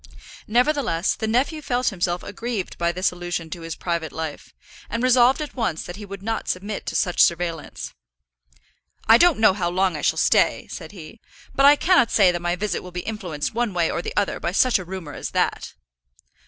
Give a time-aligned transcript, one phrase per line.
[0.47, 4.51] Nevertheless, the nephew immediately felt himself aggrieved by this allusion to his private life,
[4.89, 7.93] and resolved at once that he would not submit to such surveillance.
[9.07, 11.19] "I don't know how long I shall stay," said he;
[11.53, 14.39] "but I cannot say that my visit will be influenced one way or the other
[14.39, 15.75] by such a rumour as that."